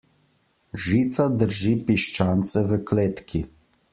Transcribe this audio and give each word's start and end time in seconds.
Žica 0.85 1.25
drži 1.43 1.75
piščance 1.89 2.65
v 2.71 2.83
kletki. 2.93 3.45